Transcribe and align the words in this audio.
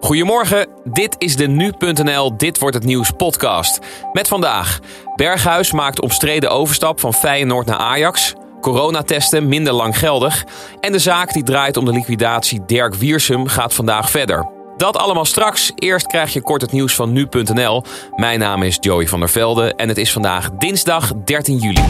Goedemorgen, 0.00 0.66
dit 0.84 1.14
is 1.18 1.36
de 1.36 1.46
Nu.nl 1.46 2.36
Dit 2.36 2.58
Wordt 2.58 2.76
Het 2.76 2.84
Nieuws 2.84 3.10
podcast. 3.16 3.78
Met 4.12 4.28
vandaag, 4.28 4.78
Berghuis 5.16 5.72
maakt 5.72 6.00
omstreden 6.00 6.50
overstap 6.50 7.00
van 7.00 7.14
Feyenoord 7.14 7.66
naar 7.66 7.76
Ajax... 7.76 8.34
coronatesten 8.60 9.48
minder 9.48 9.72
lang 9.72 9.98
geldig... 9.98 10.44
en 10.80 10.92
de 10.92 10.98
zaak 10.98 11.32
die 11.32 11.42
draait 11.42 11.76
om 11.76 11.84
de 11.84 11.92
liquidatie 11.92 12.64
Dirk 12.66 12.94
Wiersum 12.94 13.46
gaat 13.46 13.74
vandaag 13.74 14.10
verder. 14.10 14.50
Dat 14.76 14.96
allemaal 14.96 15.24
straks. 15.24 15.72
Eerst 15.74 16.06
krijg 16.06 16.32
je 16.32 16.42
kort 16.42 16.62
het 16.62 16.72
nieuws 16.72 16.94
van 16.94 17.12
Nu.nl. 17.12 17.82
Mijn 18.16 18.38
naam 18.38 18.62
is 18.62 18.76
Joey 18.80 19.08
van 19.08 19.20
der 19.20 19.28
Velde 19.28 19.74
en 19.74 19.88
het 19.88 19.98
is 19.98 20.12
vandaag 20.12 20.50
dinsdag 20.50 21.12
13 21.24 21.56
juli. 21.56 21.84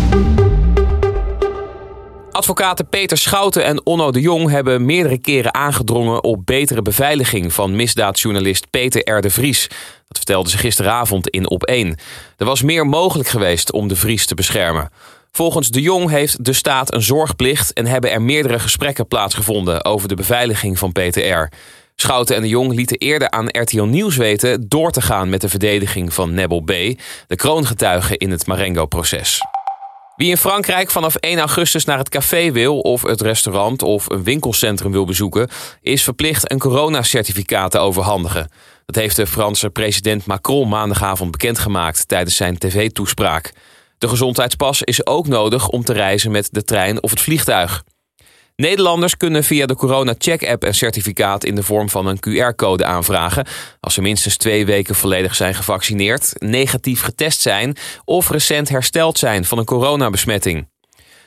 Advocaten 2.39 2.89
Peter 2.89 3.19
Schouten 3.19 3.65
en 3.65 3.87
Onno 3.87 4.11
de 4.11 4.21
Jong 4.21 4.51
hebben 4.51 4.85
meerdere 4.85 5.19
keren 5.19 5.55
aangedrongen 5.55 6.23
op 6.23 6.47
betere 6.47 6.83
beveiliging 6.83 7.53
van 7.53 7.77
misdaadjournalist 7.77 8.71
Peter 8.71 9.17
R. 9.17 9.21
de 9.21 9.31
Vries. 9.31 9.67
Dat 10.09 10.17
vertelde 10.17 10.51
ze 10.51 10.59
gisteravond 10.59 11.29
in 11.29 11.49
Op 11.49 11.65
1. 11.65 11.97
Er 12.37 12.47
was 12.47 12.63
meer 12.63 12.87
mogelijk 12.87 13.29
geweest 13.29 13.73
om 13.73 13.89
de 13.89 13.97
Vries 13.97 14.27
te 14.27 14.35
beschermen. 14.35 14.91
Volgens 15.33 15.69
de 15.69 15.81
Jong 15.81 16.11
heeft 16.11 16.45
de 16.45 16.53
staat 16.53 16.95
een 16.95 17.03
zorgplicht 17.03 17.73
en 17.73 17.87
hebben 17.87 18.11
er 18.11 18.23
meerdere 18.23 18.59
gesprekken 18.59 19.09
plaatsgevonden 19.09 19.85
over 19.85 20.09
de 20.09 20.15
beveiliging 20.15 20.79
van 20.79 20.93
Peter 20.93 21.31
R. 21.31 21.53
Schouten 21.97 22.37
en 22.37 22.43
de 22.43 22.49
Jong 22.49 22.75
lieten 22.75 22.99
eerder 22.99 23.31
aan 23.31 23.49
RTL 23.49 23.83
Nieuws 23.83 24.17
weten 24.17 24.69
door 24.69 24.91
te 24.91 25.03
gaan 25.03 25.29
met 25.29 25.41
de 25.41 25.49
verdediging 25.49 26.15
van 26.15 26.35
Nebel 26.35 26.61
B., 26.61 26.73
de 27.27 27.37
kroongetuige 27.37 28.17
in 28.17 28.31
het 28.31 28.47
Marengo-proces. 28.47 29.41
Wie 30.19 30.31
in 30.31 30.37
Frankrijk 30.37 30.91
vanaf 30.91 31.15
1 31.15 31.39
augustus 31.39 31.85
naar 31.85 31.99
het 31.99 32.09
café 32.09 32.53
wil 32.53 32.79
of 32.79 33.03
het 33.03 33.21
restaurant 33.21 33.83
of 33.83 34.11
een 34.11 34.23
winkelcentrum 34.23 34.93
wil 34.93 35.05
bezoeken, 35.05 35.49
is 35.81 36.03
verplicht 36.03 36.51
een 36.51 36.59
coronacertificaat 36.59 37.71
te 37.71 37.79
overhandigen. 37.79 38.51
Dat 38.87 38.95
heeft 38.95 39.17
de 39.17 39.27
Franse 39.27 39.71
president 39.71 40.27
Macron 40.27 40.69
maandagavond 40.69 41.31
bekendgemaakt 41.31 42.09
tijdens 42.09 42.37
zijn 42.37 42.59
tv-toespraak. 42.59 43.53
De 43.99 44.09
gezondheidspas 44.09 44.83
is 44.83 45.07
ook 45.07 45.27
nodig 45.27 45.69
om 45.69 45.85
te 45.85 45.93
reizen 45.93 46.31
met 46.31 46.49
de 46.53 46.65
trein 46.65 47.03
of 47.03 47.11
het 47.11 47.21
vliegtuig. 47.21 47.83
Nederlanders 48.63 49.17
kunnen 49.17 49.45
via 49.45 49.67
de 49.67 49.75
Corona 49.75 50.15
Check 50.19 50.49
app 50.49 50.63
een 50.63 50.75
certificaat 50.75 51.45
in 51.45 51.55
de 51.55 51.63
vorm 51.63 51.89
van 51.89 52.07
een 52.07 52.19
QR-code 52.19 52.85
aanvragen 52.85 53.47
als 53.81 53.95
ze 53.95 54.03
minstens 54.03 54.37
twee 54.37 54.67
weken 54.67 54.95
volledig 54.95 55.35
zijn 55.35 55.55
gevaccineerd, 55.55 56.33
negatief 56.39 57.03
getest 57.03 57.41
zijn 57.41 57.77
of 58.05 58.31
recent 58.31 58.69
hersteld 58.69 59.19
zijn 59.19 59.45
van 59.45 59.59
een 59.59 59.65
coronabesmetting. 59.65 60.69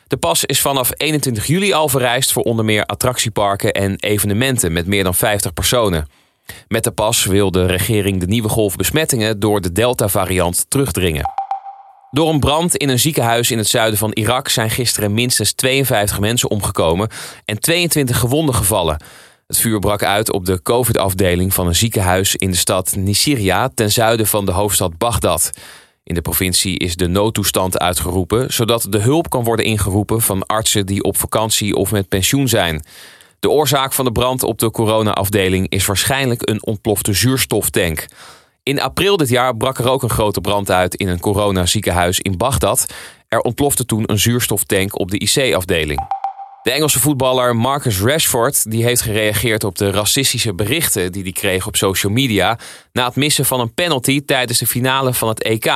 De 0.07 0.17
pas 0.17 0.45
is 0.45 0.61
vanaf 0.61 0.91
21 0.97 1.45
juli 1.47 1.73
al 1.73 1.89
vereist 1.89 2.31
voor 2.31 2.43
onder 2.43 2.65
meer 2.65 2.85
attractieparken 2.85 3.73
en 3.73 3.95
evenementen 3.99 4.71
met 4.71 4.87
meer 4.87 5.03
dan 5.03 5.15
50 5.15 5.53
personen. 5.53 6.07
Met 6.67 6.83
de 6.83 6.91
pas 6.91 7.25
wil 7.25 7.51
de 7.51 7.65
regering 7.65 8.19
de 8.19 8.27
nieuwe 8.27 8.49
golf 8.49 8.75
besmettingen 8.75 9.39
door 9.39 9.61
de 9.61 9.71
Delta-variant 9.71 10.65
terugdringen. 10.69 11.40
Door 12.13 12.29
een 12.29 12.39
brand 12.39 12.75
in 12.75 12.89
een 12.89 12.99
ziekenhuis 12.99 13.51
in 13.51 13.57
het 13.57 13.67
zuiden 13.67 13.99
van 13.99 14.11
Irak 14.11 14.49
zijn 14.49 14.69
gisteren 14.69 15.13
minstens 15.13 15.53
52 15.53 16.19
mensen 16.19 16.49
omgekomen 16.49 17.09
en 17.45 17.59
22 17.59 18.17
gewonden 18.19 18.55
gevallen. 18.55 19.03
Het 19.47 19.57
vuur 19.57 19.79
brak 19.79 20.03
uit 20.03 20.31
op 20.31 20.45
de 20.45 20.61
COVID-afdeling 20.61 21.53
van 21.53 21.67
een 21.67 21.75
ziekenhuis 21.75 22.35
in 22.35 22.51
de 22.51 22.57
stad 22.57 22.95
Nisiria 22.95 23.69
ten 23.75 23.91
zuiden 23.91 24.27
van 24.27 24.45
de 24.45 24.51
hoofdstad 24.51 24.97
Bagdad. 24.97 25.51
In 26.03 26.13
de 26.13 26.21
provincie 26.21 26.77
is 26.77 26.95
de 26.95 27.07
noodtoestand 27.07 27.79
uitgeroepen, 27.79 28.53
zodat 28.53 28.87
de 28.89 28.99
hulp 28.99 29.29
kan 29.29 29.43
worden 29.43 29.65
ingeroepen 29.65 30.21
van 30.21 30.45
artsen 30.45 30.85
die 30.85 31.03
op 31.03 31.17
vakantie 31.17 31.75
of 31.75 31.91
met 31.91 32.07
pensioen 32.07 32.47
zijn. 32.47 32.83
De 33.39 33.49
oorzaak 33.49 33.93
van 33.93 34.05
de 34.05 34.11
brand 34.11 34.43
op 34.43 34.59
de 34.59 34.71
corona-afdeling 34.71 35.69
is 35.69 35.85
waarschijnlijk 35.85 36.49
een 36.49 36.65
ontplofte 36.65 37.13
zuurstoftank. 37.13 38.05
In 38.63 38.81
april 38.81 39.17
dit 39.17 39.29
jaar 39.29 39.57
brak 39.57 39.77
er 39.77 39.89
ook 39.89 40.03
een 40.03 40.09
grote 40.09 40.41
brand 40.41 40.71
uit 40.71 40.95
in 40.95 41.07
een 41.07 41.19
coronaziekenhuis 41.19 42.19
in 42.19 42.37
Bagdad. 42.37 42.85
Er 43.27 43.39
ontplofte 43.39 43.85
toen 43.85 44.03
een 44.05 44.19
zuurstoftank 44.19 44.99
op 44.99 45.11
de 45.11 45.19
IC-afdeling. 45.19 45.99
De 46.63 46.71
Engelse 46.71 46.99
voetballer 46.99 47.55
Marcus 47.55 48.01
Rashford 48.01 48.71
die 48.71 48.83
heeft 48.83 49.01
gereageerd 49.01 49.63
op 49.63 49.77
de 49.77 49.91
racistische 49.91 50.53
berichten 50.53 51.11
die 51.11 51.23
hij 51.23 51.31
kreeg 51.31 51.67
op 51.67 51.75
social 51.75 52.11
media 52.11 52.57
na 52.93 53.05
het 53.05 53.15
missen 53.15 53.45
van 53.45 53.59
een 53.59 53.73
penalty 53.73 54.25
tijdens 54.25 54.59
de 54.59 54.67
finale 54.67 55.13
van 55.13 55.27
het 55.27 55.43
EK. 55.43 55.73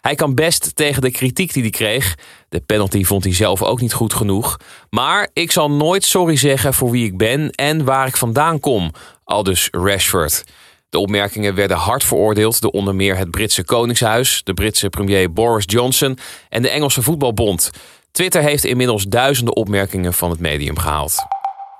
Hij 0.00 0.14
kan 0.14 0.34
best 0.34 0.76
tegen 0.76 1.02
de 1.02 1.10
kritiek 1.10 1.52
die 1.52 1.62
hij 1.62 1.70
kreeg. 1.70 2.14
De 2.48 2.60
penalty 2.60 3.04
vond 3.04 3.24
hij 3.24 3.34
zelf 3.34 3.62
ook 3.62 3.80
niet 3.80 3.92
goed 3.92 4.14
genoeg. 4.14 4.56
Maar 4.90 5.28
ik 5.32 5.52
zal 5.52 5.70
nooit 5.70 6.04
sorry 6.04 6.36
zeggen 6.36 6.74
voor 6.74 6.90
wie 6.90 7.06
ik 7.06 7.16
ben 7.16 7.50
en 7.50 7.84
waar 7.84 8.06
ik 8.06 8.16
vandaan 8.16 8.60
kom, 8.60 8.90
aldus 9.24 9.68
Rashford. 9.70 10.44
De 10.96 11.02
opmerkingen 11.02 11.54
werden 11.54 11.76
hard 11.76 12.04
veroordeeld 12.04 12.60
door 12.60 12.70
onder 12.70 12.94
meer 12.94 13.16
het 13.16 13.30
Britse 13.30 13.64
Koningshuis, 13.64 14.40
de 14.44 14.54
Britse 14.54 14.88
premier 14.88 15.32
Boris 15.32 15.64
Johnson 15.66 16.18
en 16.48 16.62
de 16.62 16.68
Engelse 16.68 17.02
Voetbalbond. 17.02 17.70
Twitter 18.10 18.42
heeft 18.42 18.64
inmiddels 18.64 19.04
duizenden 19.04 19.56
opmerkingen 19.56 20.12
van 20.12 20.30
het 20.30 20.40
medium 20.40 20.78
gehaald. 20.78 21.14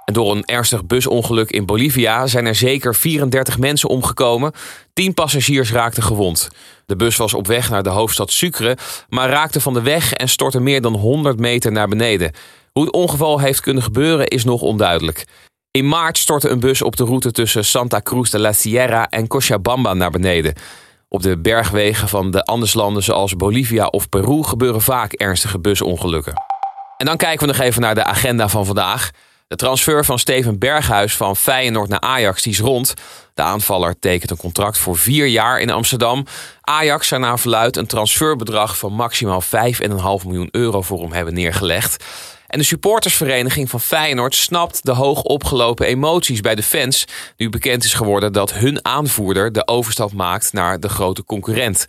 En 0.05 0.13
door 0.15 0.37
een 0.37 0.45
ernstig 0.45 0.87
busongeluk 0.87 1.51
in 1.51 1.67
Bolivia 1.67 2.27
zijn 2.27 2.47
er 2.47 2.55
zeker 2.55 2.95
34 2.95 3.59
mensen 3.59 3.89
omgekomen. 3.89 4.53
10 4.93 5.15
passagiers 5.15 5.73
raakten 5.73 6.03
gewond. 6.03 6.49
De 6.87 6.97
bus 6.97 7.17
was 7.17 7.35
op 7.35 7.47
weg 7.47 7.71
naar 7.71 7.83
de 7.83 7.91
hoofdstad 7.91 8.33
Sucre, 8.33 8.77
maar 9.09 9.29
raakte 9.29 9.61
van 9.61 9.75
de 9.75 9.83
weg 9.83 10.13
en 10.13 10.29
stortte 10.29 10.61
meer 10.61 10.81
dan 10.81 10.95
100 10.95 11.39
meter 11.39 11.73
naar 11.73 11.89
beneden. 11.89 12.33
Hoe 12.73 12.85
het 12.85 12.93
ongeval 12.93 13.41
heeft 13.41 13.61
kunnen 13.61 13.83
gebeuren 13.83 14.27
is 14.27 14.45
nog 14.45 14.61
onduidelijk. 14.61 15.25
In 15.77 15.89
maart 15.89 16.19
stortte 16.19 16.49
een 16.49 16.61
bus 16.61 16.83
op 16.83 16.97
de 16.97 17.05
route 17.05 17.31
tussen 17.31 17.65
Santa 17.65 18.01
Cruz 18.01 18.31
de 18.31 18.39
la 18.39 18.53
Sierra 18.53 19.09
en 19.09 19.27
Cochabamba 19.27 19.95
naar 19.95 20.11
beneden. 20.11 20.55
Op 21.09 21.23
de 21.23 21.39
bergwegen 21.39 22.09
van 22.09 22.31
de 22.31 22.45
Andeslanden 22.45 23.03
zoals 23.03 23.37
Bolivia 23.37 23.87
of 23.87 24.09
Peru 24.09 24.43
gebeuren 24.43 24.81
vaak 24.81 25.13
ernstige 25.13 25.59
busongelukken. 25.59 26.33
En 26.97 27.07
dan 27.07 27.17
kijken 27.17 27.47
we 27.47 27.53
nog 27.53 27.63
even 27.63 27.81
naar 27.81 27.95
de 27.95 28.05
agenda 28.05 28.49
van 28.49 28.67
vandaag. 28.67 29.11
De 29.49 29.57
transfer 29.57 30.05
van 30.05 30.19
Steven 30.19 30.59
Berghuis 30.59 31.17
van 31.17 31.37
Feyenoord 31.37 31.89
naar 31.89 32.01
Ajax 32.01 32.47
is 32.47 32.61
rond. 32.61 32.95
De 33.35 33.43
aanvaller 33.43 33.99
tekent 33.99 34.31
een 34.31 34.37
contract 34.37 34.79
voor 34.79 34.97
vier 34.97 35.27
jaar 35.27 35.61
in 35.61 35.71
Amsterdam. 35.71 36.27
Ajax 36.61 37.09
zou 37.09 37.21
naar 37.21 37.39
verluid 37.39 37.77
een 37.77 37.87
transferbedrag 37.87 38.79
van 38.79 38.93
maximaal 38.93 39.43
5,5 39.43 39.49
miljoen 40.27 40.49
euro 40.51 40.83
voor 40.83 41.01
hem 41.01 41.13
hebben 41.13 41.35
neergelegd. 41.35 42.05
En 42.47 42.59
de 42.59 42.65
supportersvereniging 42.65 43.71
van 43.71 43.81
Feyenoord 43.81 44.35
snapt 44.35 44.85
de 44.85 44.93
hoog 44.93 45.23
opgelopen 45.23 45.87
emoties 45.87 46.41
bij 46.41 46.55
de 46.55 46.63
fans. 46.63 47.05
Nu 47.37 47.49
bekend 47.49 47.85
is 47.85 47.95
geworden 47.95 48.33
dat 48.33 48.53
hun 48.53 48.85
aanvoerder 48.85 49.53
de 49.53 49.67
overstap 49.67 50.13
maakt 50.13 50.53
naar 50.53 50.81
de 50.81 50.89
grote 50.89 51.25
concurrent. 51.25 51.85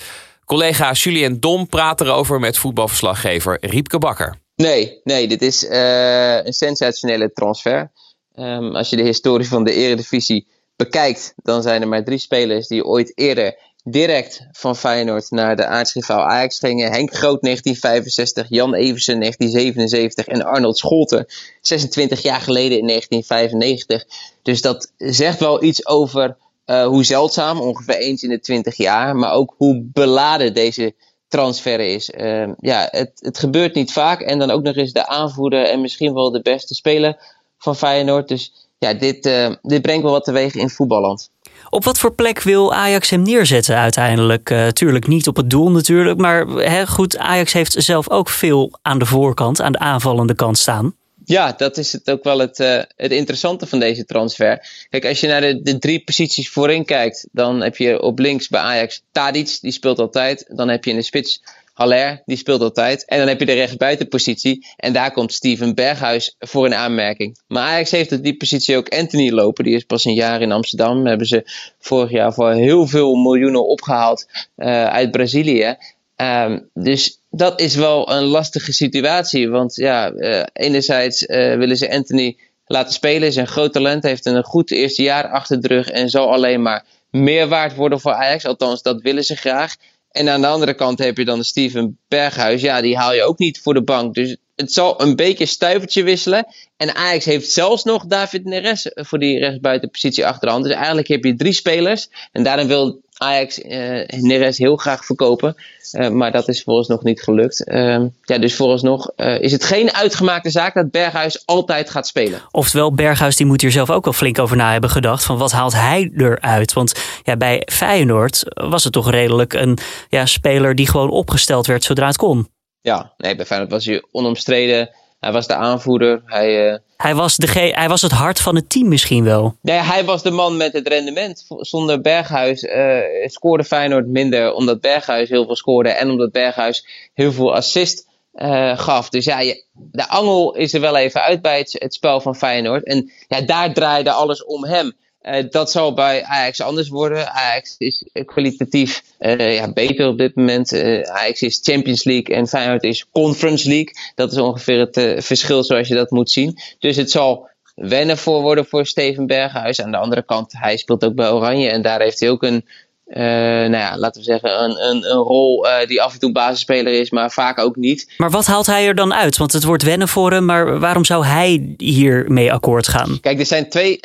Collega 0.46 0.92
Julien 0.92 1.40
Dom 1.40 1.68
praat 1.68 2.02
erover 2.02 2.40
met 2.40 2.58
voetbalverslaggever 2.58 3.58
Riepke 3.62 3.98
Bakker. 3.98 4.36
Nee, 4.56 5.02
nee, 5.04 5.28
dit 5.28 5.42
is 5.42 5.64
uh, 5.64 6.46
een 6.46 6.54
sensationele 6.54 7.32
transfer. 7.34 7.92
Um, 8.36 8.76
als 8.76 8.90
je 8.90 8.96
de 8.96 9.04
historie 9.04 9.48
van 9.48 9.64
de 9.64 9.74
Eredivisie 9.74 10.48
bekijkt, 10.76 11.34
dan 11.36 11.62
zijn 11.62 11.82
er 11.82 11.88
maar 11.88 12.04
drie 12.04 12.18
spelers 12.18 12.68
die 12.68 12.86
ooit 12.86 13.12
eerder 13.16 13.58
direct 13.90 14.48
van 14.52 14.76
Feyenoord 14.76 15.32
naar 15.32 15.56
de 15.56 15.66
aartsrivaal 15.66 16.26
Ajax 16.26 16.60
gingen. 16.60 16.92
Henk 16.92 17.14
Groot 17.14 17.42
1965, 17.42 18.46
Jan 18.50 18.74
Eversen 18.74 19.20
1977 19.20 20.28
en 20.28 20.46
Arnold 20.46 20.78
Scholten 20.78 21.26
26 21.62 22.22
jaar 22.22 22.42
geleden 22.42 22.78
in 22.78 22.88
1995. 22.88 24.06
Dus 24.42 24.62
dat 24.62 24.92
zegt 24.98 25.40
wel 25.40 25.64
iets 25.64 25.88
over 25.88 26.38
uh, 26.66 26.86
hoe 26.86 27.04
zeldzaam, 27.04 27.60
ongeveer 27.60 27.98
eens 27.98 28.24
in 28.24 28.30
de 28.30 28.40
20 28.40 28.76
jaar, 28.76 29.16
maar 29.16 29.32
ook 29.32 29.54
hoe 29.58 29.90
beladen 29.94 30.54
deze 30.54 30.94
transfer 31.28 31.80
is. 31.80 32.10
Uh, 32.10 32.50
ja, 32.60 32.88
het, 32.92 33.12
het 33.16 33.38
gebeurt 33.38 33.76
niet 33.76 33.92
vaak 33.92 34.22
en 34.22 34.40
dan 34.40 34.52
ook 34.52 34.64
nog 34.64 34.76
eens 34.76 34.94
de 34.94 35.08
aanvoerder 35.08 35.64
en 35.64 35.82
misschien 35.82 36.14
wel 36.14 36.32
de 36.32 36.42
beste 36.42 36.76
speler 36.76 37.18
van 37.58 37.76
Feyenoord. 37.76 38.28
Dus 38.28 38.67
ja, 38.80 38.94
dit, 38.94 39.26
uh, 39.26 39.52
dit 39.62 39.82
brengt 39.82 40.04
wel 40.04 40.12
wat 40.12 40.24
teweeg 40.24 40.56
in 40.56 40.70
voetballand. 40.70 41.30
Op 41.70 41.84
wat 41.84 42.00
voor 42.00 42.14
plek 42.14 42.42
wil 42.42 42.74
Ajax 42.74 43.10
hem 43.10 43.22
neerzetten 43.22 43.78
uiteindelijk? 43.78 44.50
Uh, 44.50 44.68
tuurlijk 44.68 45.08
niet 45.08 45.28
op 45.28 45.36
het 45.36 45.50
doel 45.50 45.72
natuurlijk, 45.72 46.20
maar 46.20 46.48
hè, 46.48 46.88
goed, 46.88 47.18
Ajax 47.18 47.54
heeft 47.54 47.76
zelf 47.78 48.10
ook 48.10 48.30
veel 48.30 48.72
aan 48.82 49.00
de 49.00 49.06
voorkant, 49.06 49.62
aan 49.62 49.72
de 49.72 49.80
aanvallende 49.80 50.36
kant 50.36 50.58
staan. 50.58 50.96
Ja, 51.26 51.54
dat 51.58 51.78
is 51.78 51.92
het 51.92 52.10
ook 52.10 52.24
wel 52.24 52.40
het, 52.40 52.60
uh, 52.60 52.82
het 52.96 53.12
interessante 53.12 53.68
van 53.68 53.80
deze 53.80 54.06
transfer. 54.06 54.86
Kijk, 54.90 55.06
als 55.06 55.20
je 55.20 55.28
naar 55.28 55.42
de, 55.42 55.62
de 55.62 55.78
drie 55.78 56.04
posities 56.04 56.50
voorin 56.50 56.86
kijkt, 56.86 57.28
dan 57.32 57.62
heb 57.62 57.78
je 57.78 58.02
op 58.02 58.20
links 58.20 58.48
bij 58.48 58.62
Ajax 58.62 59.02
Tadic, 59.12 59.58
die 59.62 59.72
speelt 59.72 60.00
altijd. 60.00 60.46
Dan 60.48 60.68
heb 60.68 60.84
je 60.84 60.90
in 60.90 60.96
de 60.96 61.02
spits 61.02 61.42
Haller, 61.78 62.22
die 62.26 62.38
speelt 62.38 62.62
altijd. 62.62 63.06
En 63.06 63.18
dan 63.18 63.28
heb 63.28 63.40
je 63.40 63.46
de 63.46 63.54
rechtsbuitenpositie. 63.54 64.68
En 64.76 64.94
daar 64.94 65.12
komt 65.12 65.34
Steven 65.34 65.76
Berghuis 65.76 66.36
voor 66.40 66.66
een 66.66 66.74
aanmerking. 66.74 67.38
Maar 67.48 67.64
Ajax 67.64 67.92
heeft 67.92 68.12
op 68.12 68.24
die 68.24 68.38
positie 68.38 68.78
ook 68.78 68.90
Anthony 68.90 69.32
lopen. 69.32 69.64
Die 69.64 69.76
is 69.76 69.84
pas 69.84 70.06
een 70.06 70.14
jaar 70.14 70.42
in 70.42 70.52
Amsterdam. 70.52 71.06
Hebben 71.06 71.28
ze 71.28 71.50
vorig 71.80 72.12
jaar 72.12 72.34
voor 72.34 72.52
heel 72.52 72.88
veel 72.88 73.16
miljoenen 73.16 73.68
opgehaald 73.68 74.28
uh, 74.58 74.86
uit 74.86 75.12
Brazilië. 75.12 75.76
Um, 76.16 76.70
dus 76.74 77.22
dat 77.30 77.62
is 77.62 77.76
wel 77.76 78.12
een 78.12 78.24
lastige 78.24 78.74
situatie. 78.74 79.50
Want 79.50 79.76
ja, 79.76 80.12
uh, 80.12 80.44
enerzijds 80.54 81.22
uh, 81.22 81.56
willen 81.56 81.78
ze 81.78 81.92
Anthony 81.92 82.38
laten 82.66 82.94
spelen. 82.94 83.28
Is 83.28 83.36
een 83.36 83.48
groot 83.48 83.74
talent, 83.74 84.04
heeft 84.04 84.26
een 84.26 84.44
goed 84.44 84.72
eerste 84.72 85.02
jaar 85.02 85.28
achter 85.28 85.62
de 85.62 85.68
rug 85.68 85.90
en 85.90 86.10
zal 86.10 86.32
alleen 86.34 86.62
maar 86.62 86.86
meer 87.10 87.48
waard 87.48 87.76
worden 87.76 88.00
voor 88.00 88.14
Ajax. 88.14 88.46
Althans, 88.46 88.82
dat 88.82 89.02
willen 89.02 89.24
ze 89.24 89.36
graag. 89.36 89.76
En 90.18 90.30
aan 90.30 90.42
de 90.42 90.48
andere 90.48 90.74
kant 90.74 91.00
heb 91.00 91.18
je 91.18 91.26
dan 91.26 91.44
Steven 91.44 91.98
Berghuis. 92.08 92.62
Ja, 92.62 92.82
die 92.82 92.98
haal 92.98 93.14
je 93.14 93.24
ook 93.24 93.38
niet 93.38 93.60
voor 93.62 93.74
de 93.74 93.84
bank. 93.84 94.14
Dus 94.14 94.38
het 94.56 94.74
zal 94.74 95.02
een 95.02 95.16
beetje 95.16 95.46
stuivertje 95.46 96.04
wisselen. 96.04 96.48
En 96.78 96.96
Ajax 96.96 97.26
heeft 97.26 97.52
zelfs 97.52 97.84
nog 97.84 98.06
David 98.06 98.46
Neres 98.46 98.92
voor 98.94 99.20
die 99.20 99.40
rechtsbuitenpositie 99.40 100.26
achter 100.26 100.48
de 100.48 100.54
hand. 100.54 100.66
Dus 100.66 100.74
eigenlijk 100.74 101.08
heb 101.08 101.24
je 101.24 101.36
drie 101.36 101.54
spelers. 101.54 102.10
En 102.32 102.44
daarom 102.44 102.68
wil 102.68 103.02
Ajax 103.18 103.60
uh, 103.60 104.08
Neres 104.08 104.58
heel 104.58 104.76
graag 104.76 105.06
verkopen. 105.06 105.56
Uh, 105.92 106.10
maar 106.10 106.32
dat 106.32 106.48
is 106.48 106.64
vooralsnog 106.64 107.04
niet 107.04 107.22
gelukt. 107.22 107.68
Uh, 107.68 108.02
ja, 108.22 108.38
dus 108.38 108.56
vooralsnog 108.56 109.12
uh, 109.16 109.42
is 109.42 109.52
het 109.52 109.64
geen 109.64 109.94
uitgemaakte 109.94 110.50
zaak 110.50 110.74
dat 110.74 110.92
Berghuis 110.92 111.46
altijd 111.46 111.90
gaat 111.90 112.08
spelen. 112.08 112.42
Oftewel, 112.52 112.94
Berghuis 112.94 113.36
die 113.36 113.46
moet 113.46 113.62
hier 113.62 113.72
zelf 113.72 113.90
ook 113.90 114.04
wel 114.04 114.14
flink 114.14 114.40
over 114.40 114.58
na 114.58 114.72
hebben 114.72 114.90
gedacht. 114.90 115.24
Van 115.24 115.38
wat 115.38 115.52
haalt 115.52 115.74
hij 115.74 116.12
eruit? 116.18 116.74
Want 116.74 116.94
ja, 117.24 117.38
bij 117.38 117.62
Feyenoord 117.72 118.44
was 118.46 118.84
het 118.84 118.94
toch 118.94 119.12
redelijk 119.12 119.54
een 119.54 119.78
ja, 120.10 120.26
speler 120.26 120.76
die 120.76 120.88
gewoon 120.88 121.10
opgesteld 121.10 121.68
werd 121.68 121.84
zodra 121.84 122.08
het 122.08 122.18
kon. 122.18 122.48
Ja, 122.82 123.14
nee, 123.18 123.36
bij 123.36 123.46
Feyenoord 123.46 123.72
was 123.72 123.86
hij 123.86 124.04
onomstreden. 124.12 124.90
Hij 125.20 125.32
was 125.32 125.48
de 125.48 125.56
aanvoerder. 125.56 126.22
Hij, 126.26 126.72
uh... 126.72 126.78
hij, 126.98 127.16
was 127.16 127.36
de 127.36 127.72
hij 127.76 127.88
was 127.88 128.02
het 128.02 128.12
hart 128.12 128.40
van 128.40 128.56
het 128.56 128.70
team 128.70 128.88
misschien 128.88 129.24
wel. 129.24 129.56
Nee, 129.62 129.80
hij 129.80 130.06
was 130.06 130.24
de 130.24 130.32
man 130.32 130.58
met 130.58 130.74
het 130.74 130.88
rendement. 130.88 131.46
Zonder 131.60 132.02
Berghuis 132.02 132.64
uh, 132.64 132.98
scoorde 133.26 133.64
Feyenoord 133.64 134.08
minder. 134.08 134.54
Omdat 134.54 134.82
Berghuis 134.82 135.30
heel 135.30 135.46
veel 135.46 135.56
scoorde. 135.56 135.90
En 135.90 136.10
omdat 136.10 136.32
Berghuis 136.32 137.10
heel 137.14 137.32
veel 137.32 137.56
assist 137.56 138.08
uh, 138.34 138.78
gaf. 138.80 139.10
Dus 139.10 139.26
ja, 139.26 139.40
je, 139.40 139.64
de 139.74 140.10
angel 140.10 140.56
is 140.56 140.74
er 140.74 140.82
wel 140.82 140.98
even 140.98 141.22
uit 141.22 141.42
bij 141.42 141.58
het, 141.58 141.76
het 141.80 141.94
spel 141.94 142.22
van 142.22 142.36
Feyenoord. 142.36 142.84
En 142.84 143.12
ja, 143.28 143.42
daar 143.42 143.74
draaide 143.74 144.12
alles 144.12 144.46
om 144.46 144.66
hem. 144.66 144.96
Uh, 145.28 145.44
dat 145.50 145.72
zal 145.72 145.94
bij 145.94 146.24
Ajax 146.24 146.62
anders 146.62 146.90
worden. 146.90 147.32
Ajax 147.32 147.76
is 147.78 148.06
kwalitatief 148.26 149.04
uh, 149.20 149.56
ja, 149.56 149.74
beter 149.74 150.08
op 150.08 150.18
dit 150.18 150.36
moment. 150.36 150.74
Uh, 150.74 151.02
Ajax 151.02 151.42
is 151.42 151.60
Champions 151.64 152.04
League 152.04 152.36
en 152.36 152.48
Feyenoord 152.48 152.84
is 152.84 153.06
Conference 153.12 153.68
League. 153.68 153.94
Dat 154.16 154.32
is 154.32 154.38
ongeveer 154.38 154.80
het 154.80 155.26
verschil 155.26 155.64
zoals 155.64 155.88
je 155.88 155.96
dat 155.96 156.12
moet 156.12 156.32
zien. 156.32 156.58
Dus 156.80 156.96
het 156.96 157.12
zal 157.12 157.50
wennen 157.76 158.18
voor 158.18 158.42
worden 158.42 158.66
voor 158.66 158.86
Steven 158.86 159.28
Berghuis. 159.28 159.82
Aan 159.82 159.92
de 159.92 159.98
andere 159.98 160.24
kant, 160.26 160.54
hij 160.58 160.78
speelt 160.78 161.06
ook 161.06 161.16
bij 161.16 161.30
Oranje 161.30 161.70
en 161.70 161.82
daar 161.82 162.02
heeft 162.02 162.20
hij 162.20 162.30
ook 162.30 162.44
een, 162.44 162.66
nou 163.06 163.72
ja, 163.72 163.98
laten 163.98 164.22
we 164.22 164.28
zeggen, 164.28 164.64
een, 164.64 164.84
een, 164.90 165.12
een 165.12 165.18
rol 165.18 165.68
die 165.88 166.02
af 166.02 166.14
en 166.14 166.20
toe 166.20 166.32
basisspeler 166.32 167.00
is, 167.00 167.10
maar 167.10 167.32
vaak 167.32 167.60
ook 167.60 167.76
niet. 167.76 168.14
Maar 168.18 168.32
wat 168.32 168.46
haalt 168.46 168.66
hij 168.66 168.88
er 168.88 168.96
dan 168.96 169.14
uit? 169.14 169.38
Want 169.38 169.54
het 169.54 169.64
wordt 169.64 169.84
wennen 169.84 170.08
voor 170.08 170.32
hem, 170.32 170.46
maar 170.46 170.80
waarom 170.80 171.06
zou 171.06 171.26
hij 171.26 171.74
hiermee 171.78 172.54
akkoord 172.54 172.88
gaan? 172.88 173.20
Kijk, 173.22 173.40
er 173.40 173.46
zijn 173.46 173.70
twee 173.70 174.00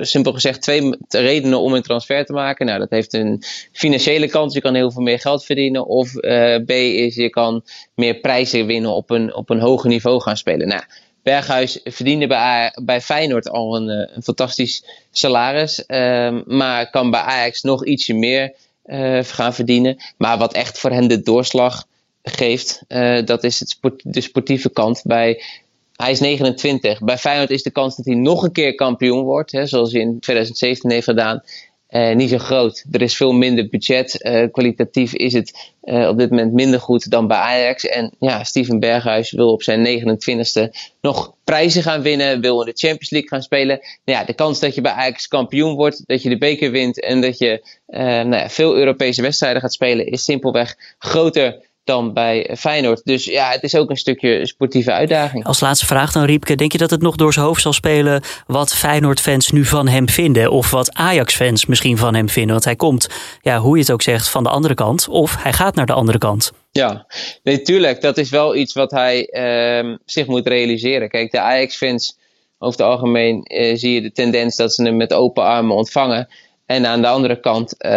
simpel 0.00 0.32
gezegd 0.32 0.62
twee 0.62 0.96
redenen 1.08 1.60
om 1.60 1.74
een 1.74 1.82
transfer 1.82 2.24
te 2.24 2.32
maken. 2.32 2.66
Nou, 2.66 2.78
dat 2.78 2.90
heeft 2.90 3.12
een 3.12 3.42
financiële 3.72 4.28
kant. 4.28 4.52
Je 4.52 4.60
kan 4.60 4.74
heel 4.74 4.90
veel 4.90 5.02
meer 5.02 5.18
geld 5.18 5.44
verdienen. 5.44 5.86
Of 5.86 6.14
uh, 6.14 6.56
B 6.56 6.70
is 6.70 7.14
je 7.14 7.30
kan 7.30 7.64
meer 7.94 8.14
prijzen 8.14 8.66
winnen 8.66 8.90
op 8.90 9.10
een, 9.10 9.34
op 9.34 9.50
een 9.50 9.60
hoger 9.60 9.88
niveau 9.88 10.20
gaan 10.20 10.36
spelen. 10.36 10.68
Nou, 10.68 10.82
Berghuis 11.22 11.80
verdiende 11.84 12.26
bij, 12.26 12.76
bij 12.82 13.00
Feyenoord 13.00 13.48
al 13.48 13.76
een, 13.76 13.88
eh, 13.88 14.16
een 14.16 14.22
fantastisch 14.22 14.84
salaris. 15.10 15.84
Uh, 15.86 16.38
maar 16.44 16.90
kan 16.90 17.10
bij 17.10 17.20
Ajax 17.20 17.62
nog 17.62 17.84
ietsje 17.84 18.14
meer 18.14 18.54
gaan 19.22 19.54
verdienen. 19.54 19.96
Maar 20.16 20.38
wat 20.38 20.52
echt 20.52 20.78
voor 20.78 20.90
hen 20.90 21.08
de 21.08 21.22
doorslag 21.22 21.84
geeft, 22.22 22.84
dat 23.24 23.44
is 23.44 23.60
het 23.60 23.68
sport, 23.68 24.02
de 24.04 24.20
sportieve 24.20 24.70
kant. 24.70 25.02
Bij 25.04 25.42
hij 25.96 26.10
is 26.10 26.20
29. 26.20 27.00
Bij 27.00 27.18
Feyenoord 27.18 27.50
is 27.50 27.62
de 27.62 27.70
kans 27.70 27.96
dat 27.96 28.04
hij 28.04 28.14
nog 28.14 28.42
een 28.42 28.52
keer 28.52 28.74
kampioen 28.74 29.22
wordt, 29.22 29.52
hè, 29.52 29.66
zoals 29.66 29.92
hij 29.92 30.00
in 30.00 30.20
2017 30.20 30.90
heeft 30.90 31.04
gedaan, 31.04 31.42
uh, 31.92 32.14
niet 32.14 32.30
zo 32.30 32.38
groot. 32.38 32.84
Er 32.90 33.02
is 33.02 33.16
veel 33.16 33.32
minder 33.32 33.68
budget. 33.68 34.24
Uh, 34.24 34.50
kwalitatief 34.50 35.14
is 35.14 35.32
het 35.32 35.72
uh, 35.82 36.08
op 36.08 36.18
dit 36.18 36.30
moment 36.30 36.52
minder 36.52 36.80
goed 36.80 37.10
dan 37.10 37.26
bij 37.26 37.36
Ajax. 37.36 37.86
En 37.86 38.12
ja, 38.18 38.44
Steven 38.44 38.80
Berghuis 38.80 39.30
wil 39.30 39.52
op 39.52 39.62
zijn 39.62 39.86
29ste 39.86 40.68
nog 41.00 41.34
prijzen 41.44 41.82
gaan 41.82 42.02
winnen. 42.02 42.40
Wil 42.40 42.60
in 42.60 42.66
de 42.66 42.86
Champions 42.86 43.10
League 43.10 43.28
gaan 43.28 43.42
spelen. 43.42 43.78
Nou 44.04 44.18
ja, 44.18 44.24
de 44.24 44.32
kans 44.32 44.60
dat 44.60 44.74
je 44.74 44.80
bij 44.80 44.92
Ajax 44.92 45.28
kampioen 45.28 45.74
wordt, 45.74 46.02
dat 46.06 46.22
je 46.22 46.28
de 46.28 46.38
beker 46.38 46.70
wint 46.70 47.00
en 47.00 47.20
dat 47.20 47.38
je 47.38 47.62
nou 47.86 48.36
ja, 48.36 48.48
veel 48.48 48.76
Europese 48.76 49.22
wedstrijden 49.22 49.60
gaat 49.62 49.72
spelen, 49.72 50.06
is 50.06 50.24
simpelweg 50.24 50.76
groter 50.98 51.60
dan 51.84 52.12
bij 52.12 52.56
Feyenoord. 52.58 53.04
Dus 53.04 53.24
ja, 53.24 53.50
het 53.50 53.62
is 53.62 53.74
ook 53.74 53.90
een 53.90 53.96
stukje 53.96 54.46
sportieve 54.46 54.92
uitdaging. 54.92 55.44
Als 55.44 55.60
laatste 55.60 55.86
vraag 55.86 56.12
dan, 56.12 56.24
Riepke. 56.24 56.54
Denk 56.54 56.72
je 56.72 56.78
dat 56.78 56.90
het 56.90 57.02
nog 57.02 57.16
door 57.16 57.32
zijn 57.32 57.46
hoofd 57.46 57.62
zal 57.62 57.72
spelen 57.72 58.22
wat 58.46 58.74
Feyenoord-fans 58.74 59.50
nu 59.50 59.64
van 59.64 59.88
hem 59.88 60.08
vinden? 60.08 60.50
Of 60.50 60.70
wat 60.70 60.94
Ajax-fans 60.94 61.66
misschien 61.66 61.98
van 61.98 62.14
hem 62.14 62.28
vinden? 62.28 62.52
Want 62.52 62.64
hij 62.64 62.76
komt, 62.76 63.08
ja, 63.40 63.58
hoe 63.58 63.76
je 63.76 63.82
het 63.82 63.92
ook 63.92 64.02
zegt, 64.02 64.28
van 64.28 64.42
de 64.42 64.48
andere 64.48 64.74
kant. 64.74 65.08
Of 65.08 65.42
hij 65.42 65.52
gaat 65.52 65.74
naar 65.74 65.86
de 65.86 65.92
andere 65.92 66.18
kant. 66.18 66.52
Ja, 66.70 67.06
natuurlijk. 67.42 68.00
dat 68.00 68.18
is 68.18 68.30
wel 68.30 68.56
iets 68.56 68.72
wat 68.72 68.90
hij 68.90 69.28
uh, 69.32 69.96
zich 70.04 70.26
moet 70.26 70.46
realiseren. 70.46 71.08
Kijk, 71.08 71.30
de 71.30 71.40
Ajax-fans, 71.40 72.18
over 72.58 72.78
het 72.78 72.88
algemeen 72.88 73.44
uh, 73.44 73.76
zie 73.76 73.92
je 73.92 74.00
de 74.00 74.12
tendens 74.12 74.56
dat 74.56 74.74
ze 74.74 74.82
hem 74.82 74.96
met 74.96 75.12
open 75.12 75.44
armen 75.44 75.76
ontvangen. 75.76 76.28
En 76.72 76.86
aan 76.86 77.02
de 77.02 77.08
andere 77.08 77.40
kant, 77.40 77.74
uh, 77.78 77.90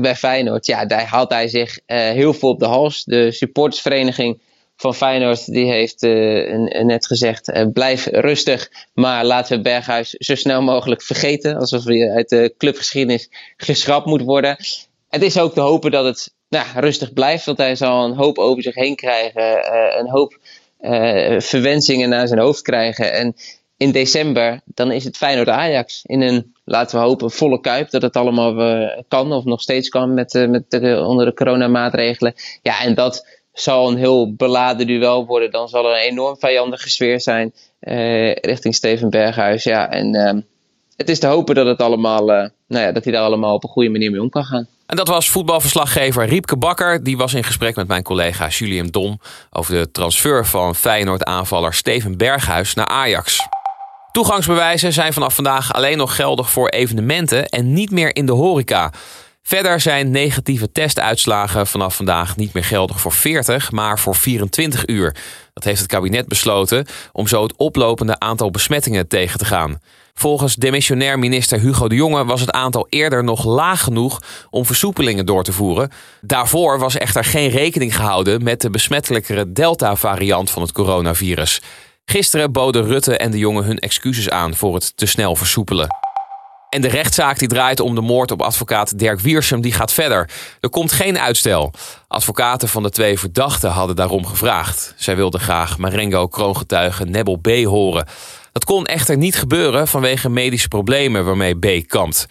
bij 0.00 0.16
Feyenoord, 0.16 0.66
ja, 0.66 0.86
daar 0.86 1.04
haalt 1.04 1.30
hij 1.30 1.48
zich 1.48 1.78
uh, 1.86 1.96
heel 1.96 2.34
veel 2.34 2.48
op 2.48 2.58
de 2.58 2.66
hals. 2.66 3.04
De 3.04 3.32
supportersvereniging 3.32 4.40
van 4.76 4.94
Feyenoord 4.94 5.52
die 5.52 5.72
heeft 5.72 6.02
uh, 6.02 6.82
net 6.82 7.06
gezegd: 7.06 7.72
blijf 7.72 8.06
rustig, 8.06 8.70
maar 8.94 9.24
laten 9.24 9.56
we 9.56 9.62
Berghuis 9.62 10.10
zo 10.10 10.34
snel 10.34 10.62
mogelijk 10.62 11.02
vergeten. 11.02 11.56
Alsof 11.56 11.84
hij 11.84 12.10
uit 12.10 12.28
de 12.28 12.54
clubgeschiedenis 12.58 13.28
geschrapt 13.56 14.06
moet 14.06 14.22
worden. 14.22 14.56
Het 15.08 15.22
is 15.22 15.38
ook 15.38 15.54
te 15.54 15.60
hopen 15.60 15.90
dat 15.90 16.04
het 16.04 16.32
nou, 16.48 16.66
rustig 16.74 17.12
blijft, 17.12 17.44
want 17.44 17.58
hij 17.58 17.74
zal 17.74 18.04
een 18.04 18.16
hoop 18.16 18.38
over 18.38 18.62
zich 18.62 18.74
heen 18.74 18.96
krijgen, 18.96 19.74
een 19.98 20.10
hoop 20.10 20.38
verwensingen 21.38 22.08
naar 22.08 22.28
zijn 22.28 22.40
hoofd 22.40 22.62
krijgen. 22.62 23.12
En 23.12 23.34
in 23.80 23.92
december, 23.92 24.60
dan 24.64 24.92
is 24.92 25.04
het 25.04 25.16
Feyenoord 25.16 25.48
Ajax. 25.48 26.02
In 26.06 26.20
een, 26.20 26.54
laten 26.64 26.98
we 26.98 27.04
hopen, 27.04 27.30
volle 27.30 27.60
kuip. 27.60 27.90
Dat 27.90 28.02
het 28.02 28.16
allemaal 28.16 28.80
uh, 28.80 28.88
kan 29.08 29.32
of 29.32 29.44
nog 29.44 29.60
steeds 29.60 29.88
kan 29.88 30.14
met, 30.14 30.34
uh, 30.34 30.48
met 30.48 30.70
de, 30.70 31.02
onder 31.06 31.26
de 31.26 31.34
coronamaatregelen. 31.34 32.34
Ja, 32.62 32.80
en 32.80 32.94
dat 32.94 33.26
zal 33.52 33.90
een 33.90 33.96
heel 33.96 34.34
beladen 34.34 34.86
duel 34.86 35.26
worden. 35.26 35.50
Dan 35.50 35.68
zal 35.68 35.84
er 35.84 35.92
een 35.92 36.10
enorm 36.10 36.36
vijandige 36.38 36.90
sfeer 36.90 37.20
zijn 37.20 37.52
uh, 37.80 38.34
richting 38.34 38.74
Steven 38.74 39.10
Berghuis. 39.10 39.64
Ja, 39.64 39.90
en 39.90 40.14
ehm, 40.14 40.40
het 40.96 41.08
is 41.08 41.18
te 41.18 41.26
hopen 41.26 41.54
dat, 41.54 41.66
het 41.66 41.80
allemaal, 41.80 42.24
nou 42.26 42.50
ja, 42.66 42.92
dat 42.92 43.04
hij 43.04 43.12
daar 43.12 43.24
allemaal 43.24 43.54
op 43.54 43.64
een 43.64 43.70
goede 43.70 43.90
manier 43.90 44.10
mee 44.10 44.22
om 44.22 44.30
kan 44.30 44.44
gaan. 44.44 44.66
En 44.86 44.96
dat 44.96 45.08
was 45.08 45.30
voetbalverslaggever 45.30 46.26
Riepke 46.26 46.56
Bakker. 46.56 47.04
Die 47.04 47.16
was 47.16 47.34
in 47.34 47.44
gesprek 47.44 47.76
met 47.76 47.88
mijn 47.88 48.02
collega 48.02 48.48
Julian 48.48 48.86
Dom 48.86 49.20
over 49.50 49.74
de 49.74 49.90
transfer 49.90 50.46
van 50.46 50.74
Feyenoord-aanvaller 50.74 51.74
Steven 51.74 52.16
Berghuis 52.16 52.74
naar 52.74 52.86
Ajax. 52.86 53.48
Toegangsbewijzen 54.12 54.92
zijn 54.92 55.12
vanaf 55.12 55.34
vandaag 55.34 55.72
alleen 55.72 55.98
nog 55.98 56.16
geldig 56.16 56.50
voor 56.50 56.68
evenementen 56.68 57.48
en 57.48 57.72
niet 57.72 57.90
meer 57.90 58.16
in 58.16 58.26
de 58.26 58.32
horeca. 58.32 58.92
Verder 59.42 59.80
zijn 59.80 60.10
negatieve 60.10 60.72
testuitslagen 60.72 61.66
vanaf 61.66 61.96
vandaag 61.96 62.36
niet 62.36 62.52
meer 62.52 62.64
geldig 62.64 63.00
voor 63.00 63.12
40, 63.12 63.72
maar 63.72 63.98
voor 63.98 64.14
24 64.14 64.86
uur. 64.86 65.16
Dat 65.52 65.64
heeft 65.64 65.78
het 65.78 65.88
kabinet 65.88 66.28
besloten 66.28 66.86
om 67.12 67.26
zo 67.26 67.42
het 67.42 67.56
oplopende 67.56 68.18
aantal 68.18 68.50
besmettingen 68.50 69.08
tegen 69.08 69.38
te 69.38 69.44
gaan. 69.44 69.78
Volgens 70.14 70.54
demissionair 70.54 71.18
minister 71.18 71.60
Hugo 71.60 71.88
de 71.88 71.94
Jonge 71.94 72.24
was 72.24 72.40
het 72.40 72.50
aantal 72.50 72.86
eerder 72.88 73.24
nog 73.24 73.44
laag 73.44 73.80
genoeg 73.80 74.22
om 74.50 74.66
versoepelingen 74.66 75.26
door 75.26 75.44
te 75.44 75.52
voeren. 75.52 75.90
Daarvoor 76.20 76.78
was 76.78 76.96
echter 76.96 77.24
geen 77.24 77.48
rekening 77.48 77.96
gehouden 77.96 78.42
met 78.42 78.60
de 78.60 78.70
besmettelijkere 78.70 79.52
Delta-variant 79.52 80.50
van 80.50 80.62
het 80.62 80.72
coronavirus. 80.72 81.60
Gisteren 82.04 82.52
boden 82.52 82.84
Rutte 82.84 83.16
en 83.16 83.30
de 83.30 83.38
jongen 83.38 83.64
hun 83.64 83.78
excuses 83.78 84.30
aan 84.30 84.54
voor 84.54 84.74
het 84.74 84.96
te 84.96 85.06
snel 85.06 85.36
versoepelen. 85.36 85.88
En 86.70 86.80
de 86.80 86.88
rechtszaak 86.88 87.38
die 87.38 87.48
draait 87.48 87.80
om 87.80 87.94
de 87.94 88.00
moord 88.00 88.30
op 88.30 88.42
advocaat 88.42 88.98
Dirk 88.98 89.20
Wiersum 89.20 89.60
die 89.60 89.72
gaat 89.72 89.92
verder. 89.92 90.30
Er 90.60 90.70
komt 90.70 90.92
geen 90.92 91.18
uitstel. 91.18 91.72
Advocaten 92.08 92.68
van 92.68 92.82
de 92.82 92.90
twee 92.90 93.18
verdachten 93.18 93.70
hadden 93.70 93.96
daarom 93.96 94.26
gevraagd. 94.26 94.94
Zij 94.96 95.16
wilden 95.16 95.40
graag 95.40 95.78
Marengo 95.78 96.26
kroongetuige 96.26 97.04
Nebel 97.04 97.36
B 97.36 97.48
horen. 97.48 98.06
Dat 98.52 98.64
kon 98.64 98.86
echter 98.86 99.16
niet 99.16 99.36
gebeuren 99.36 99.88
vanwege 99.88 100.28
medische 100.28 100.68
problemen 100.68 101.24
waarmee 101.24 101.58
B 101.58 101.88
kampt. 101.88 102.26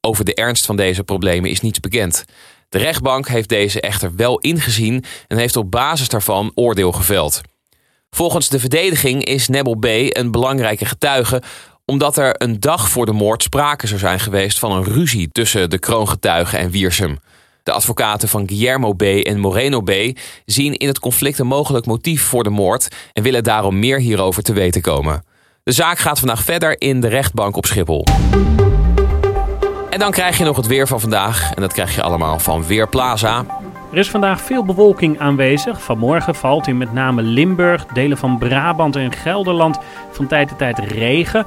Over 0.00 0.24
de 0.24 0.34
ernst 0.34 0.66
van 0.66 0.76
deze 0.76 1.04
problemen 1.04 1.50
is 1.50 1.60
niets 1.60 1.80
bekend. 1.80 2.24
De 2.68 2.78
rechtbank 2.78 3.28
heeft 3.28 3.48
deze 3.48 3.80
echter 3.80 4.16
wel 4.16 4.38
ingezien 4.38 5.04
en 5.26 5.36
heeft 5.36 5.56
op 5.56 5.70
basis 5.70 6.08
daarvan 6.08 6.52
oordeel 6.54 6.92
geveld. 6.92 7.40
Volgens 8.10 8.48
de 8.48 8.58
verdediging 8.58 9.24
is 9.24 9.48
Nebel 9.48 9.74
B. 9.74 9.84
een 9.84 10.30
belangrijke 10.30 10.84
getuige 10.84 11.42
omdat 11.84 12.16
er 12.16 12.42
een 12.42 12.60
dag 12.60 12.88
voor 12.88 13.06
de 13.06 13.12
moord 13.12 13.42
sprake 13.42 13.86
zou 13.86 14.00
zijn 14.00 14.20
geweest 14.20 14.58
van 14.58 14.72
een 14.72 14.84
ruzie 14.84 15.28
tussen 15.32 15.70
de 15.70 15.78
kroongetuigen 15.78 16.58
en 16.58 16.70
Wiersum. 16.70 17.18
De 17.62 17.72
advocaten 17.72 18.28
van 18.28 18.48
Guillermo 18.48 18.92
B. 18.92 19.02
en 19.02 19.38
Moreno 19.38 19.80
B. 19.80 19.92
zien 20.44 20.74
in 20.74 20.88
het 20.88 20.98
conflict 20.98 21.38
een 21.38 21.46
mogelijk 21.46 21.86
motief 21.86 22.22
voor 22.22 22.44
de 22.44 22.50
moord 22.50 22.88
en 23.12 23.22
willen 23.22 23.44
daarom 23.44 23.78
meer 23.78 23.98
hierover 23.98 24.42
te 24.42 24.52
weten 24.52 24.82
komen. 24.82 25.24
De 25.62 25.72
zaak 25.72 25.98
gaat 25.98 26.18
vandaag 26.18 26.42
verder 26.42 26.80
in 26.80 27.00
de 27.00 27.08
rechtbank 27.08 27.56
op 27.56 27.66
Schiphol. 27.66 28.04
En 29.90 29.98
dan 29.98 30.10
krijg 30.10 30.38
je 30.38 30.44
nog 30.44 30.56
het 30.56 30.66
weer 30.66 30.86
van 30.86 31.00
vandaag. 31.00 31.52
En 31.54 31.60
dat 31.60 31.72
krijg 31.72 31.94
je 31.94 32.02
allemaal 32.02 32.38
van 32.38 32.66
Weerplaza. 32.66 33.44
Er 33.90 33.98
is 33.98 34.10
vandaag 34.10 34.40
veel 34.40 34.64
bewolking 34.64 35.18
aanwezig. 35.18 35.82
Vanmorgen 35.82 36.34
valt 36.34 36.66
in 36.66 36.78
met 36.78 36.92
name 36.92 37.22
Limburg, 37.22 37.86
delen 37.86 38.18
van 38.18 38.38
Brabant 38.38 38.96
en 38.96 39.12
Gelderland 39.12 39.78
van 40.10 40.26
tijd 40.26 40.48
tot 40.48 40.58
tijd 40.58 40.78
regen. 40.78 41.46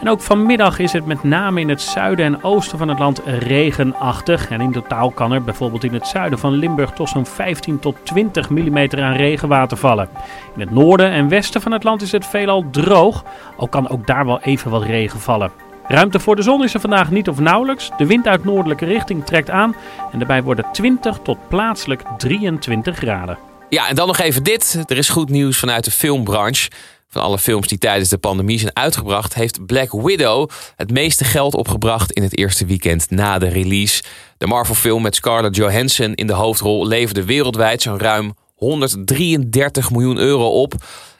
En 0.00 0.08
ook 0.08 0.20
vanmiddag 0.20 0.78
is 0.78 0.92
het 0.92 1.06
met 1.06 1.22
name 1.22 1.60
in 1.60 1.68
het 1.68 1.80
zuiden 1.80 2.24
en 2.24 2.42
oosten 2.42 2.78
van 2.78 2.88
het 2.88 2.98
land 2.98 3.20
regenachtig. 3.24 4.50
En 4.50 4.60
in 4.60 4.72
totaal 4.72 5.10
kan 5.10 5.32
er 5.32 5.42
bijvoorbeeld 5.42 5.84
in 5.84 5.94
het 5.94 6.06
zuiden 6.06 6.38
van 6.38 6.52
Limburg 6.52 6.90
tot 6.90 7.08
zo'n 7.08 7.26
15 7.26 7.78
tot 7.78 7.96
20 8.02 8.50
mm 8.50 8.78
aan 8.78 9.16
regenwater 9.16 9.76
vallen. 9.76 10.08
In 10.54 10.60
het 10.60 10.70
noorden 10.70 11.10
en 11.10 11.28
westen 11.28 11.60
van 11.60 11.72
het 11.72 11.84
land 11.84 12.02
is 12.02 12.12
het 12.12 12.26
veelal 12.26 12.64
droog, 12.70 13.24
al 13.56 13.68
kan 13.68 13.88
ook 13.88 14.06
daar 14.06 14.26
wel 14.26 14.40
even 14.40 14.70
wat 14.70 14.82
regen 14.82 15.20
vallen. 15.20 15.63
Ruimte 15.88 16.20
voor 16.20 16.36
de 16.36 16.42
zon 16.42 16.64
is 16.64 16.74
er 16.74 16.80
vandaag 16.80 17.10
niet 17.10 17.28
of 17.28 17.38
nauwelijks. 17.38 17.90
De 17.96 18.06
wind 18.06 18.26
uit 18.26 18.44
noordelijke 18.44 18.84
richting 18.84 19.26
trekt 19.26 19.50
aan 19.50 19.76
en 20.12 20.18
daarbij 20.18 20.42
worden 20.42 20.64
20 20.72 21.18
tot 21.22 21.48
plaatselijk 21.48 22.02
23 22.18 22.96
graden. 22.96 23.38
Ja, 23.68 23.88
en 23.88 23.94
dan 23.94 24.06
nog 24.06 24.18
even 24.18 24.42
dit. 24.42 24.84
Er 24.86 24.96
is 24.96 25.08
goed 25.08 25.28
nieuws 25.28 25.58
vanuit 25.58 25.84
de 25.84 25.90
filmbranche. 25.90 26.70
Van 27.08 27.22
alle 27.22 27.38
films 27.38 27.68
die 27.68 27.78
tijdens 27.78 28.08
de 28.08 28.18
pandemie 28.18 28.58
zijn 28.58 28.76
uitgebracht, 28.76 29.34
heeft 29.34 29.66
Black 29.66 29.92
Widow 29.92 30.50
het 30.76 30.90
meeste 30.90 31.24
geld 31.24 31.54
opgebracht 31.54 32.12
in 32.12 32.22
het 32.22 32.36
eerste 32.36 32.66
weekend 32.66 33.10
na 33.10 33.38
de 33.38 33.48
release. 33.48 34.02
De 34.38 34.46
Marvel-film 34.46 35.02
met 35.02 35.14
Scarlett 35.14 35.56
Johansson 35.56 36.14
in 36.14 36.26
de 36.26 36.32
hoofdrol 36.32 36.86
leverde 36.86 37.24
wereldwijd 37.24 37.82
zo'n 37.82 37.98
ruim 37.98 38.34
133 38.54 39.90
miljoen 39.90 40.18
euro 40.18 40.60
op. 40.60 40.74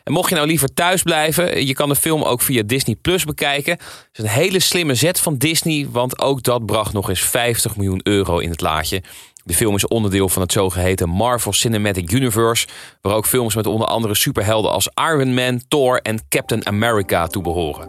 En 0.05 0.13
mocht 0.13 0.29
je 0.29 0.35
nou 0.35 0.47
liever 0.47 0.75
thuis 0.75 1.03
blijven, 1.03 1.67
je 1.67 1.73
kan 1.75 1.89
de 1.89 1.95
film 1.95 2.23
ook 2.23 2.43
via 2.43 2.63
Disney 2.67 2.97
Plus 3.03 3.25
bekijken. 3.25 3.73
Het 3.73 4.09
is 4.13 4.25
een 4.25 4.31
hele 4.31 4.61
slimme 4.61 4.95
zet 4.95 5.21
van 5.21 5.37
Disney, 5.37 5.89
want 5.91 6.21
ook 6.21 6.43
dat 6.43 6.67
bracht 6.67 6.93
nog 6.93 7.09
eens 7.09 7.21
50 7.21 7.77
miljoen 7.77 8.01
euro 8.03 8.39
in 8.39 8.51
het 8.51 8.61
laadje. 8.61 9.03
De 9.45 9.55
film 9.55 9.75
is 9.75 9.87
onderdeel 9.87 10.29
van 10.29 10.43
het 10.43 10.53
zogeheten 10.53 11.09
Marvel 11.09 11.53
Cinematic 11.53 12.13
Universe, 12.13 12.67
waar 13.01 13.15
ook 13.15 13.27
films 13.27 13.55
met 13.55 13.67
onder 13.67 13.87
andere 13.87 14.15
superhelden 14.15 14.71
als 14.71 14.89
Iron 14.95 15.35
Man, 15.35 15.63
Thor 15.69 16.01
en 16.03 16.29
Captain 16.29 16.67
America 16.67 17.27
toe 17.27 17.43
behoren. 17.43 17.89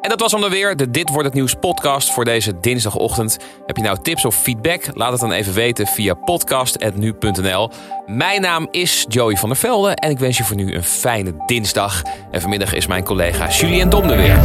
En 0.00 0.08
dat 0.08 0.20
was 0.20 0.30
dan 0.30 0.50
weer 0.50 0.76
de 0.76 0.90
Dit 0.90 1.08
Wordt 1.08 1.24
Het 1.24 1.34
Nieuws 1.34 1.54
podcast 1.54 2.12
voor 2.12 2.24
deze 2.24 2.60
dinsdagochtend. 2.60 3.36
Heb 3.66 3.76
je 3.76 3.82
nou 3.82 3.98
tips 4.02 4.24
of 4.24 4.34
feedback? 4.34 4.90
Laat 4.94 5.10
het 5.12 5.20
dan 5.20 5.32
even 5.32 5.52
weten 5.52 5.86
via 5.86 6.14
podcast.nu.nl. 6.14 7.70
Mijn 8.06 8.40
naam 8.40 8.68
is 8.70 9.04
Joey 9.08 9.36
van 9.36 9.48
der 9.48 9.58
Velde 9.58 9.90
en 9.90 10.10
ik 10.10 10.18
wens 10.18 10.36
je 10.36 10.44
voor 10.44 10.56
nu 10.56 10.74
een 10.74 10.84
fijne 10.84 11.34
dinsdag. 11.46 12.02
En 12.30 12.40
vanmiddag 12.40 12.74
is 12.74 12.86
mijn 12.86 13.04
collega 13.04 13.48
Julien 13.48 13.88
Dom 13.88 14.10
er 14.10 14.16
weer. 14.16 14.38